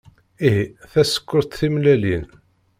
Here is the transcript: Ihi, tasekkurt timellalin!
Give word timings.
Ihi, 0.47 0.63
tasekkurt 0.91 1.53
timellalin! 1.59 2.23